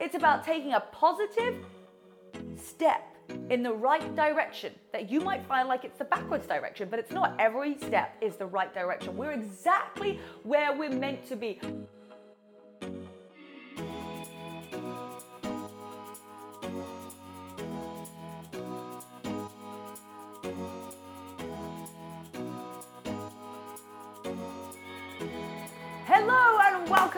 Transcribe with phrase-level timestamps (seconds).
[0.00, 1.56] It's about taking a positive
[2.56, 3.02] step
[3.50, 7.12] in the right direction that you might find like it's the backwards direction, but it's
[7.12, 7.36] not.
[7.38, 9.14] Every step is the right direction.
[9.14, 11.60] We're exactly where we're meant to be.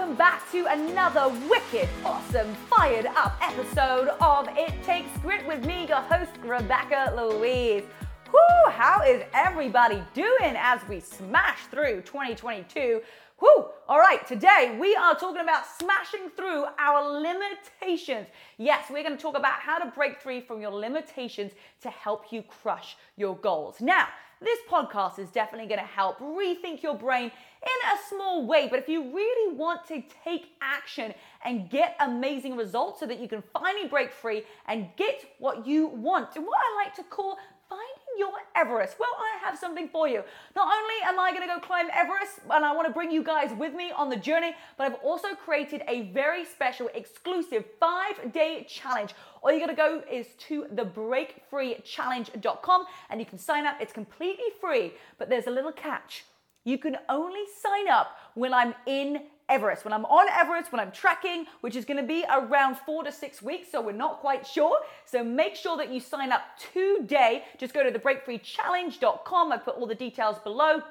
[0.02, 5.86] Welcome back to another wicked, awesome, fired up episode of It Takes Grit with me,
[5.86, 7.84] your host, Rebecca Louise.
[8.32, 13.00] Whoo, how is everybody doing as we smash through 2022?
[13.40, 18.26] Whoo, all right, today we are talking about smashing through our limitations.
[18.58, 22.32] Yes, we're going to talk about how to break free from your limitations to help
[22.32, 23.80] you crush your goals.
[23.80, 24.08] Now,
[24.44, 28.68] this podcast is definitely going to help rethink your brain in a small way.
[28.68, 31.14] But if you really want to take action
[31.44, 35.86] and get amazing results so that you can finally break free and get what you
[35.86, 38.98] want, what I like to call finding your Everest.
[38.98, 40.22] Well, I have something for you.
[40.54, 43.22] Not only am I going to go climb Everest and I want to bring you
[43.22, 48.32] guys with me on the journey, but I've also created a very special exclusive five
[48.32, 49.14] day challenge.
[49.42, 53.76] All you got to go is to thebreakfreechallenge.com and you can sign up.
[53.80, 56.24] It's completely free, but there's a little catch.
[56.64, 59.84] You can only sign up when I'm in Everest.
[59.84, 63.12] When I'm on Everest, when I'm tracking, which is going to be around four to
[63.12, 64.78] six weeks, so we're not quite sure.
[65.04, 67.44] So make sure that you sign up today.
[67.58, 69.52] Just go to thebreakfreechallenge.com.
[69.52, 70.82] I put all the details below.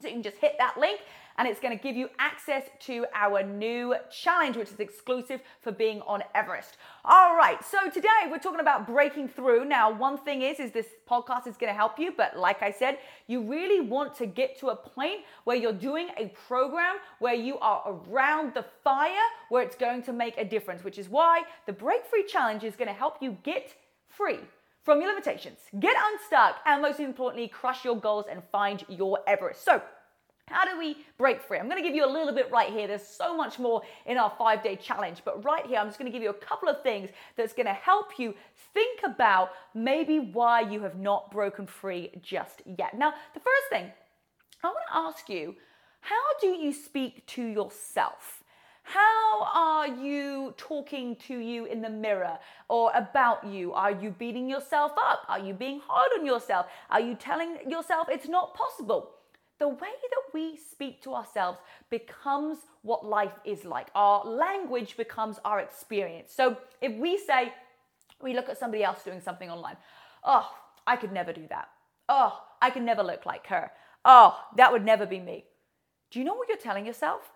[0.00, 1.00] So you can just hit that link
[1.40, 5.72] and it's going to give you access to our new challenge, which is exclusive for
[5.72, 6.76] being on Everest.
[7.02, 9.64] All right, so today we're talking about breaking through.
[9.64, 12.70] Now, one thing is, is this podcast is going to help you, but like I
[12.70, 17.32] said, you really want to get to a point where you're doing a program where
[17.32, 19.08] you are around the fire,
[19.48, 22.76] where it's going to make a difference, which is why the Break Free Challenge is
[22.76, 23.74] going to help you get
[24.08, 24.40] free
[24.82, 29.64] from your limitations, get unstuck, and most importantly, crush your goals and find your Everest.
[29.64, 29.80] So,
[30.50, 31.58] how do we break free?
[31.58, 32.86] I'm going to give you a little bit right here.
[32.86, 36.10] There's so much more in our five day challenge, but right here, I'm just going
[36.10, 38.34] to give you a couple of things that's going to help you
[38.74, 42.96] think about maybe why you have not broken free just yet.
[42.98, 43.90] Now, the first thing
[44.62, 45.54] I want to ask you
[46.00, 48.42] how do you speak to yourself?
[48.82, 53.72] How are you talking to you in the mirror or about you?
[53.72, 55.24] Are you beating yourself up?
[55.28, 56.66] Are you being hard on yourself?
[56.90, 59.10] Are you telling yourself it's not possible?
[59.60, 61.58] The way that we speak to ourselves
[61.90, 63.88] becomes what life is like.
[63.94, 66.32] Our language becomes our experience.
[66.34, 67.52] So if we say,
[68.22, 69.76] we look at somebody else doing something online,
[70.24, 70.50] oh,
[70.86, 71.68] I could never do that.
[72.08, 73.70] Oh, I could never look like her.
[74.04, 75.44] Oh, that would never be me.
[76.10, 77.30] Do you know what you're telling yourself?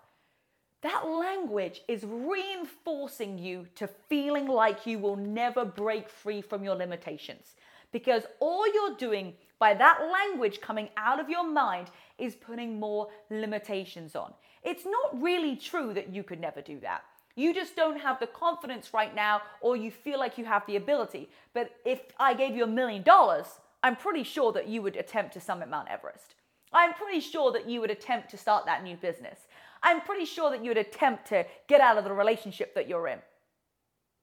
[0.81, 6.75] That language is reinforcing you to feeling like you will never break free from your
[6.75, 7.55] limitations.
[7.95, 13.07] Because all you're doing by that language coming out of your mind is putting more
[13.29, 14.33] limitations on.
[14.63, 17.05] It's not really true that you could never do that.
[17.37, 20.75] You just don't have the confidence right now, or you feel like you have the
[20.75, 21.29] ability.
[21.53, 23.45] But if I gave you a million dollars,
[23.81, 26.35] I'm pretty sure that you would attempt to summit Mount Everest.
[26.73, 29.39] I'm pretty sure that you would attempt to start that new business.
[29.81, 33.07] I'm pretty sure that you would attempt to get out of the relationship that you're
[33.07, 33.19] in.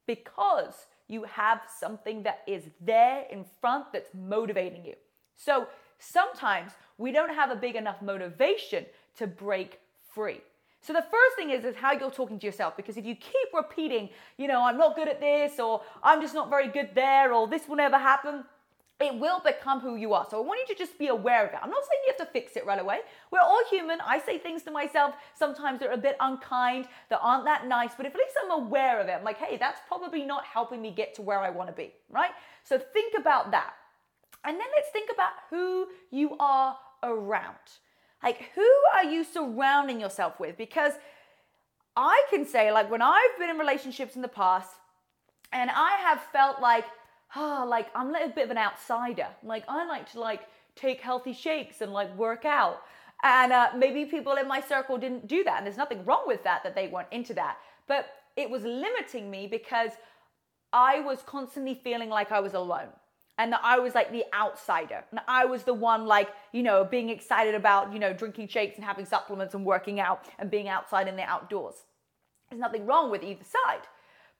[0.07, 0.75] Because
[1.13, 4.95] you have something that is there in front that's motivating you.
[5.37, 5.67] So
[5.99, 8.87] sometimes we don't have a big enough motivation
[9.17, 9.81] to break
[10.15, 10.41] free.
[10.81, 13.49] So the first thing is is how you're talking to yourself because if you keep
[13.55, 17.33] repeating, you know, I'm not good at this or I'm just not very good there
[17.33, 18.45] or this will never happen,
[19.01, 20.27] it will become who you are.
[20.31, 21.59] So I want you to just be aware of it.
[21.61, 22.99] I'm not saying you have to fix it right away.
[23.31, 24.01] We're all human.
[24.01, 27.93] I say things to myself sometimes that are a bit unkind, that aren't that nice,
[27.97, 30.93] but at least I'm aware of it, I'm like, hey, that's probably not helping me
[30.93, 32.31] get to where I want to be, right?
[32.63, 33.75] So think about that.
[34.45, 37.57] And then let's think about who you are around.
[38.23, 40.57] Like, who are you surrounding yourself with?
[40.57, 40.93] Because
[41.97, 44.71] I can say, like, when I've been in relationships in the past
[45.53, 46.85] and I have felt like,
[47.37, 49.29] oh, like I'm a little bit of an outsider.
[49.43, 50.43] Like, I like to, like,
[50.75, 52.83] take healthy shakes and, like, work out.
[53.23, 55.59] And uh, maybe people in my circle didn't do that.
[55.59, 57.59] And there's nothing wrong with that, that they weren't into that.
[57.87, 58.07] But
[58.37, 59.93] it was limiting me because
[60.73, 62.89] I was constantly feeling like I was alone
[63.39, 65.05] and that I was like the outsider.
[65.11, 68.77] And I was the one like, you know, being excited about, you know, drinking shakes
[68.77, 71.75] and having supplements and working out and being outside in the outdoors.
[72.51, 73.83] There's nothing wrong with either side.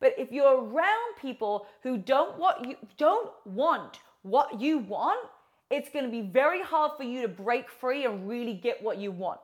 [0.03, 5.31] But if you're around people who don't what you don't want what you want,
[5.71, 8.99] it's going to be very hard for you to break free and really get what
[8.99, 9.41] you want.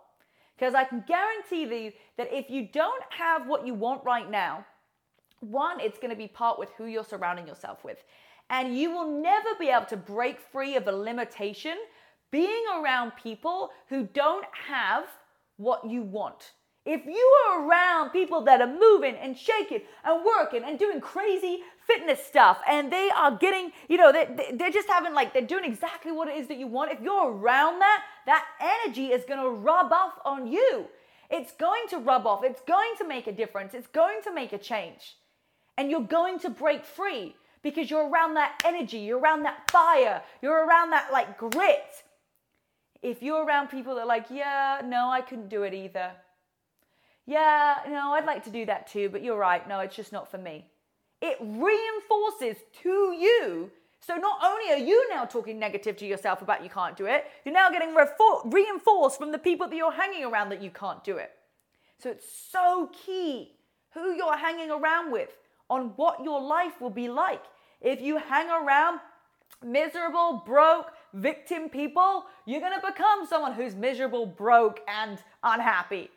[0.56, 4.66] Because I can guarantee you that if you don't have what you want right now,
[5.40, 8.02] One, it's going to be part with who you're surrounding yourself with.
[8.50, 11.76] And you will never be able to break free of a limitation
[12.30, 15.04] being around people who don't have
[15.56, 16.52] what you want.
[16.90, 21.58] If you are around people that are moving and shaking and working and doing crazy
[21.86, 25.66] fitness stuff and they are getting, you know, they, they're just having like, they're doing
[25.66, 29.38] exactly what it is that you want, if you're around that, that energy is going
[29.38, 30.86] to rub off on you.
[31.28, 32.42] It's going to rub off.
[32.42, 33.74] It's going to make a difference.
[33.74, 35.16] It's going to make a change.
[35.76, 40.22] And you're going to break free because you're around that energy, you're around that fire,
[40.40, 42.02] you're around that like grit.
[43.02, 46.12] If you're around people that are like, yeah, no, I couldn't do it either.
[47.28, 50.30] Yeah, no, I'd like to do that too, but you're right, no, it's just not
[50.30, 50.64] for me.
[51.20, 53.70] It reinforces to you.
[54.00, 57.26] So not only are you now talking negative to yourself about you can't do it,
[57.44, 57.94] you're now getting
[58.46, 61.32] reinforced from the people that you're hanging around that you can't do it.
[62.02, 63.56] So it's so key
[63.92, 65.36] who you're hanging around with
[65.68, 67.42] on what your life will be like.
[67.82, 69.00] If you hang around
[69.62, 76.08] miserable, broke, victim people, you're going to become someone who's miserable, broke, and unhappy.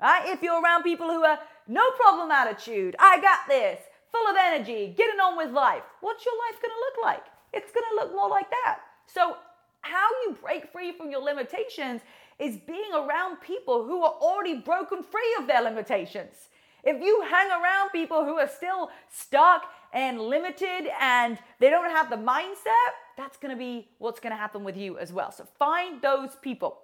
[0.00, 0.28] Right?
[0.28, 3.80] If you're around people who are no problem attitude, I got this,
[4.12, 7.24] full of energy, getting on with life, what's your life going to look like?
[7.52, 8.80] It's going to look more like that.
[9.06, 9.36] So,
[9.80, 12.02] how you break free from your limitations
[12.38, 16.48] is being around people who are already broken free of their limitations.
[16.84, 22.10] If you hang around people who are still stuck and limited and they don't have
[22.10, 25.32] the mindset, that's to be what's to happen with you as well.
[25.32, 26.78] So find those people.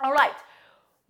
[0.00, 0.32] All right.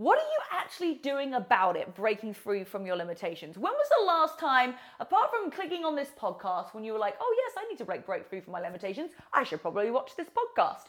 [0.01, 3.59] What are you actually doing about it, breaking free from your limitations?
[3.59, 7.17] When was the last time, apart from clicking on this podcast, when you were like,
[7.21, 10.13] oh, yes, I need to break, break free from my limitations, I should probably watch
[10.17, 10.85] this podcast?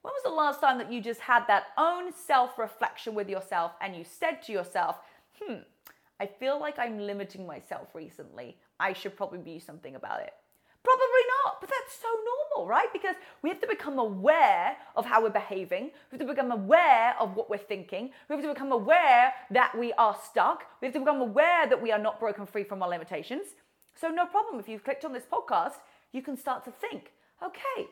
[0.00, 3.72] When was the last time that you just had that own self reflection with yourself
[3.82, 4.96] and you said to yourself,
[5.42, 5.56] hmm,
[6.18, 8.56] I feel like I'm limiting myself recently.
[8.80, 10.32] I should probably do something about it.
[10.84, 12.92] Probably not, but that's so normal, right?
[12.92, 15.84] Because we have to become aware of how we're behaving.
[15.84, 18.10] We have to become aware of what we're thinking.
[18.28, 20.64] We have to become aware that we are stuck.
[20.82, 23.46] We have to become aware that we are not broken free from our limitations.
[23.94, 24.60] So, no problem.
[24.60, 25.76] If you've clicked on this podcast,
[26.12, 27.88] you can start to think okay,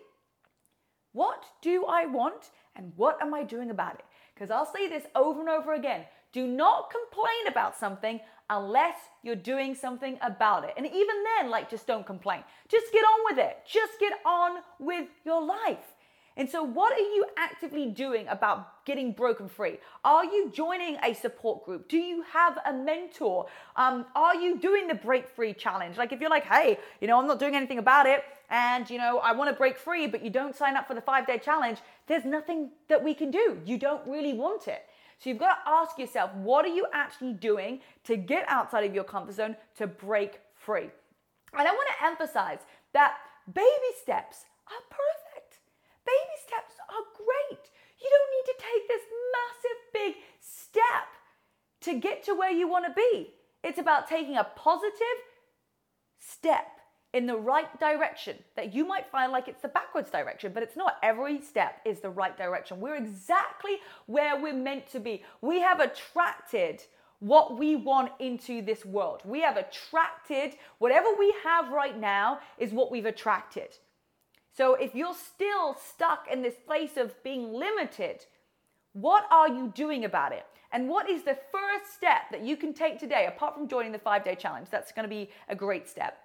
[1.13, 4.05] what do I want and what am I doing about it?
[4.35, 8.19] Because I'll say this over and over again do not complain about something
[8.53, 10.75] unless you're doing something about it.
[10.77, 12.45] And even then, like, just don't complain.
[12.69, 13.59] Just get on with it.
[13.67, 15.95] Just get on with your life.
[16.37, 19.79] And so, what are you actively doing about getting broken free?
[20.05, 21.89] Are you joining a support group?
[21.89, 23.47] Do you have a mentor?
[23.77, 25.99] Um, are you doing the break free challenge?
[25.99, 28.99] Like, if you're like, hey, you know, I'm not doing anything about it, and you
[28.99, 31.39] know, I want to break free, but you don't sign up for the five day
[31.39, 33.61] challenge, there's nothing that we can do.
[33.67, 34.85] You don't really want it.
[35.23, 38.93] So you've got to ask yourself, what are you actually doing to get outside of
[38.93, 40.91] your comfort zone to break free?
[41.53, 42.59] And I want to emphasize
[42.93, 43.15] that
[43.47, 45.61] baby steps are perfect.
[46.05, 47.71] Baby steps are great.
[48.03, 49.03] You don't need to take this
[49.33, 51.07] massive big step
[51.83, 53.31] to get to where you want to be.
[53.63, 55.19] It's about taking a positive
[56.19, 56.67] step
[57.13, 60.77] in the right direction that you might find like it's the backwards direction, but it's
[60.77, 60.97] not.
[61.03, 62.81] Every step is the right direction.
[62.81, 63.77] We're exactly
[64.07, 65.23] where we're meant to be.
[65.41, 66.83] We have attracted
[67.19, 69.23] what we want into this world.
[69.25, 73.77] We have attracted whatever we have right now is what we've attracted.
[74.57, 78.25] So if you're still stuck in this place of being limited,
[78.93, 80.47] what are you doing about it?
[80.73, 83.99] And what is the first step that you can take today, apart from joining the
[83.99, 84.69] five day challenge?
[84.71, 86.19] That's going to be a great step.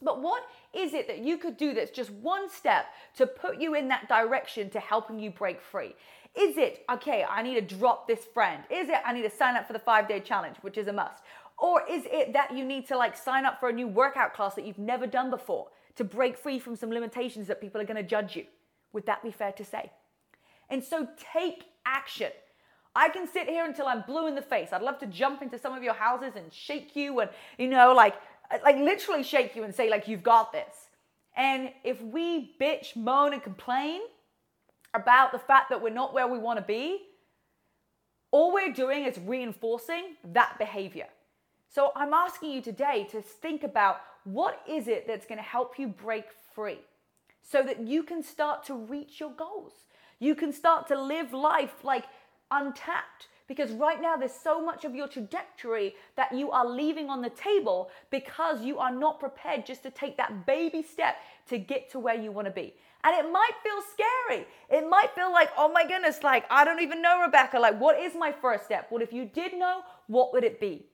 [0.00, 2.86] But what is it that you could do that's just one step
[3.16, 5.94] to put you in that direction to helping you break free?
[6.34, 8.64] Is it, okay, I need to drop this friend?
[8.70, 10.92] Is it, I need to sign up for the five day challenge, which is a
[10.92, 11.22] must?
[11.58, 14.54] Or is it that you need to like sign up for a new workout class
[14.54, 17.96] that you've never done before to break free from some limitations that people are going
[17.96, 18.46] to judge you?
[18.92, 19.92] Would that be fair to say?
[20.70, 22.32] And so take action.
[22.96, 24.68] I can sit here until I'm blue in the face.
[24.72, 27.92] I'd love to jump into some of your houses and shake you and, you know,
[27.92, 28.14] like
[28.50, 30.88] Uh, like literally shake you and say like you've got this.
[31.36, 34.00] And if we bitch, moan and complain
[34.94, 37.00] about the fact that we're not where we want to be,
[38.30, 41.06] all we're doing is reinforcing that behavior.
[41.68, 45.78] So I'm asking you today to think about what is it that's going to help
[45.78, 46.78] you break free
[47.42, 49.72] so that you can start to reach your goals.
[50.18, 52.04] You can start to live life like
[52.50, 57.20] untapped because right now, there's so much of your trajectory that you are leaving on
[57.20, 61.16] the table because you are not prepared just to take that baby step
[61.48, 62.74] to get to where you want to be.
[63.04, 64.46] And it might feel scary.
[64.70, 67.58] It might feel like, oh my goodness, like, I don't even know, Rebecca.
[67.58, 68.88] Like, what is my first step?
[68.90, 70.86] Well, if you did know, what would it be?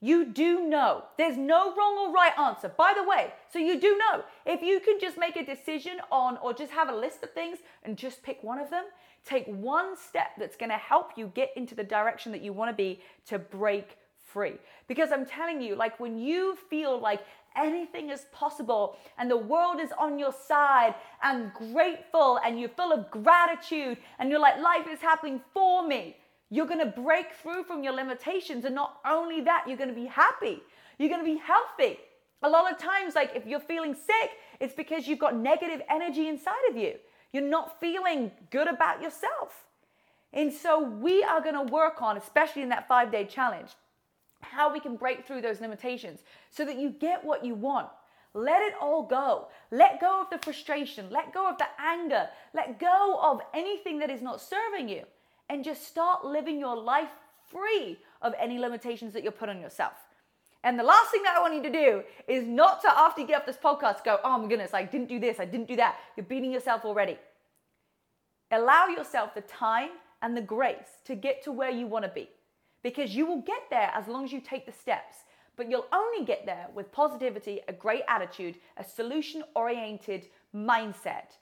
[0.00, 1.04] You do know.
[1.18, 2.70] There's no wrong or right answer.
[2.70, 4.24] By the way, so you do know.
[4.46, 7.58] If you can just make a decision on, or just have a list of things
[7.82, 8.84] and just pick one of them,
[9.26, 13.02] take one step that's gonna help you get into the direction that you wanna be
[13.26, 14.54] to break free.
[14.88, 17.20] Because I'm telling you, like when you feel like
[17.56, 22.92] anything is possible and the world is on your side and grateful and you're full
[22.92, 26.16] of gratitude and you're like, life is happening for me
[26.50, 28.64] you're going to break through from your limitations.
[28.64, 30.60] And not only that, you're going to be happy.
[30.98, 31.98] You're going to be healthy.
[32.42, 36.28] A lot of times, like if you're feeling sick, it's because you've got negative energy
[36.28, 36.94] inside of you.
[37.32, 39.64] You're not feeling good about yourself.
[40.32, 43.70] And so we are going to work on, especially in that five day challenge,
[44.40, 47.88] how we can break through those limitations so that you get what you want.
[48.32, 49.48] Let it all go.
[49.70, 51.10] Let go of the frustration.
[51.10, 52.28] Let go of the anger.
[52.54, 55.04] Let go of anything that is not serving you
[55.50, 57.10] and just start living your life
[57.50, 59.94] free of any limitations that you're put on yourself.
[60.62, 63.26] And the last thing that I want you to do is not to, after you
[63.26, 65.76] get off this podcast, go, oh my goodness, I didn't do this, I didn't do
[65.76, 65.96] that.
[66.16, 67.18] You're beating yourself already.
[68.52, 69.90] Allow yourself the time
[70.22, 72.28] and the grace to get to where you want to be
[72.84, 75.16] because you will get there as long as you take the steps.
[75.56, 81.36] But you'll only get there with positivity, a great attitude, a solution oriented mindset,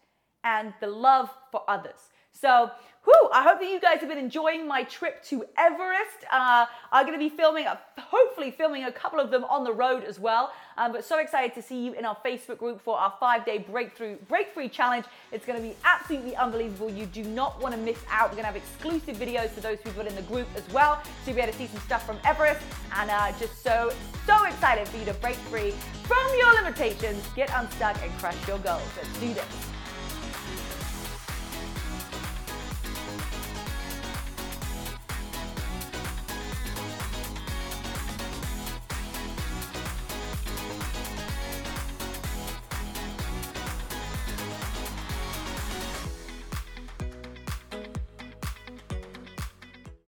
[0.45, 2.11] and the love for others.
[2.33, 2.71] So,
[3.09, 6.25] whew, I hope that you guys have been enjoying my trip to Everest.
[6.31, 9.73] Uh, I'm going to be filming, a, hopefully filming a couple of them on the
[9.73, 10.53] road as well.
[10.77, 14.17] Um, but so excited to see you in our Facebook group for our five-day breakthrough
[14.29, 15.07] break free challenge.
[15.33, 16.91] It's going to be absolutely unbelievable.
[16.91, 18.29] You do not want to miss out.
[18.29, 21.11] We're going to have exclusive videos for those people in the group as well, so
[21.27, 22.61] you'll be able to see some stuff from Everest.
[22.95, 23.91] And uh, just so
[24.27, 25.73] so excited for you to break free
[26.03, 28.83] from your limitations, get unstuck, and crush your goals.
[28.97, 29.78] Let's do this.